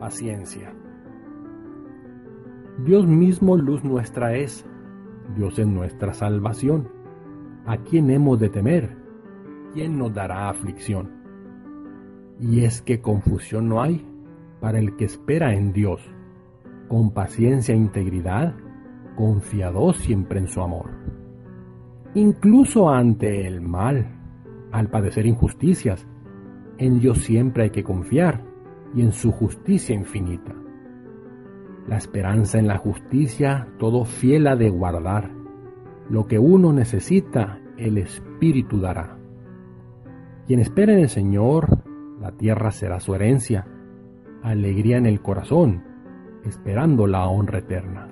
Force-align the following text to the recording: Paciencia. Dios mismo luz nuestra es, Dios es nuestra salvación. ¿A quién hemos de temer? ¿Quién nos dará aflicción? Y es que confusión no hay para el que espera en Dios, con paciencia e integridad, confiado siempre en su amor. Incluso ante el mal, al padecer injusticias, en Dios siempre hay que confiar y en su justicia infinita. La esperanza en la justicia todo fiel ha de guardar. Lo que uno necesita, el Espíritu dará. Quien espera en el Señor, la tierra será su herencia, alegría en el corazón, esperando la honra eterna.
Paciencia. 0.00 0.72
Dios 2.86 3.06
mismo 3.06 3.58
luz 3.58 3.84
nuestra 3.84 4.34
es, 4.34 4.64
Dios 5.36 5.58
es 5.58 5.66
nuestra 5.66 6.14
salvación. 6.14 6.88
¿A 7.66 7.76
quién 7.76 8.08
hemos 8.08 8.40
de 8.40 8.48
temer? 8.48 8.96
¿Quién 9.74 9.98
nos 9.98 10.14
dará 10.14 10.48
aflicción? 10.48 11.10
Y 12.40 12.64
es 12.64 12.80
que 12.80 13.02
confusión 13.02 13.68
no 13.68 13.82
hay 13.82 14.02
para 14.58 14.78
el 14.78 14.96
que 14.96 15.04
espera 15.04 15.52
en 15.52 15.74
Dios, 15.74 16.00
con 16.88 17.12
paciencia 17.12 17.74
e 17.74 17.78
integridad, 17.78 18.54
confiado 19.16 19.92
siempre 19.92 20.40
en 20.40 20.46
su 20.46 20.62
amor. 20.62 20.92
Incluso 22.14 22.88
ante 22.88 23.46
el 23.46 23.60
mal, 23.60 24.06
al 24.72 24.88
padecer 24.88 25.26
injusticias, 25.26 26.08
en 26.78 27.00
Dios 27.00 27.18
siempre 27.18 27.64
hay 27.64 27.70
que 27.70 27.84
confiar 27.84 28.49
y 28.94 29.02
en 29.02 29.12
su 29.12 29.32
justicia 29.32 29.94
infinita. 29.94 30.54
La 31.86 31.96
esperanza 31.96 32.58
en 32.58 32.66
la 32.66 32.78
justicia 32.78 33.68
todo 33.78 34.04
fiel 34.04 34.46
ha 34.46 34.56
de 34.56 34.70
guardar. 34.70 35.30
Lo 36.08 36.26
que 36.26 36.38
uno 36.38 36.72
necesita, 36.72 37.60
el 37.76 37.98
Espíritu 37.98 38.80
dará. 38.80 39.16
Quien 40.46 40.60
espera 40.60 40.92
en 40.92 41.00
el 41.00 41.08
Señor, 41.08 41.82
la 42.20 42.32
tierra 42.32 42.70
será 42.70 43.00
su 43.00 43.14
herencia, 43.14 43.66
alegría 44.42 44.98
en 44.98 45.06
el 45.06 45.20
corazón, 45.20 45.84
esperando 46.44 47.06
la 47.06 47.26
honra 47.26 47.58
eterna. 47.58 48.08